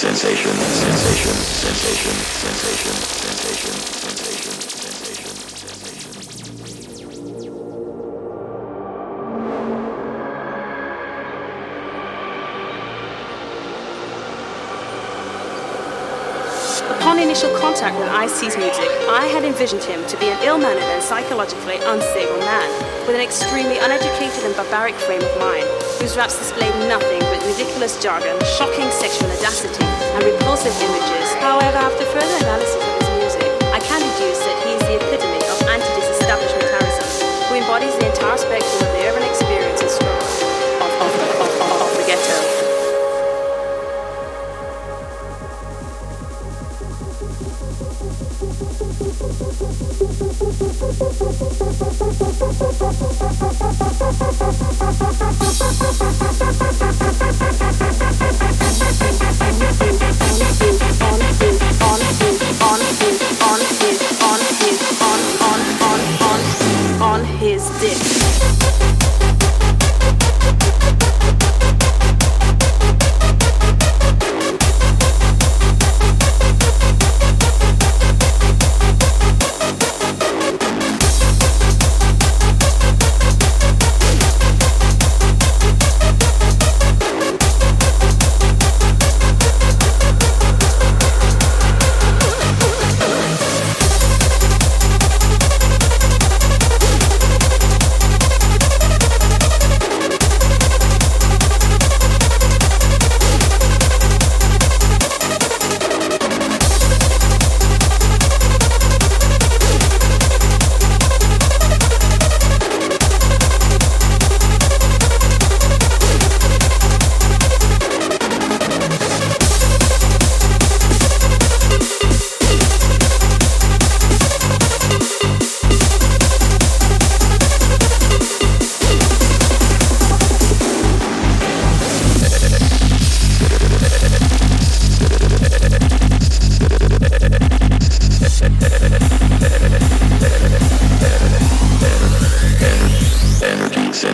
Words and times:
sensation, 0.00 0.56
sensation, 0.56 1.36
sensation, 1.36 2.16
sensation, 2.40 2.96
sensation, 3.20 3.74
sensation, 4.00 4.54
sensation, 4.80 5.34
sensation. 5.44 6.00
Upon 16.96 17.18
initial 17.18 17.52
contact 17.58 17.98
with 17.98 18.08
IC's 18.08 18.56
music, 18.56 18.88
I 19.08 19.28
had 19.28 19.44
envisioned 19.44 19.84
him 19.84 20.06
to 20.06 20.16
be 20.16 20.30
an 20.30 20.42
ill-mannered 20.42 20.82
and 20.82 21.02
psychologically 21.02 21.76
unstable 21.76 22.38
man, 22.38 22.70
with 23.06 23.16
an 23.16 23.20
extremely 23.20 23.76
uneducated 23.76 24.44
and 24.44 24.56
barbaric 24.56 24.94
frame 24.94 25.20
of 25.20 25.38
mind, 25.38 25.68
whose 26.00 26.16
raps 26.16 26.38
displayed 26.38 26.74
nothing 26.88 27.20
but 27.20 27.44
ridiculous 27.44 28.00
jargon, 28.02 28.38
shocking 28.56 28.90
sexual 28.90 29.28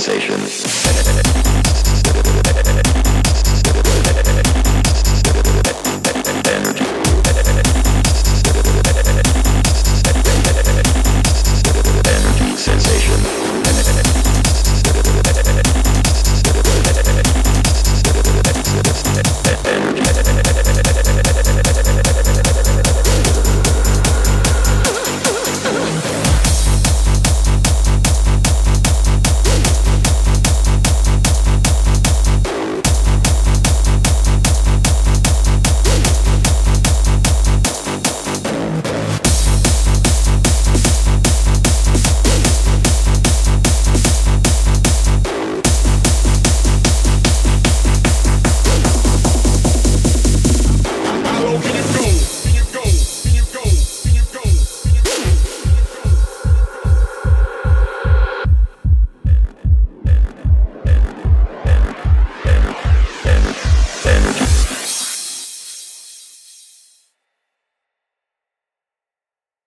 sensation. 0.00 1.33